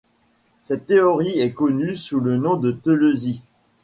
[0.63, 3.43] Cette théorie est connue sous le nom de telesis.